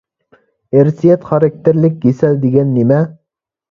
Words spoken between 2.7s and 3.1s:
نېمە؟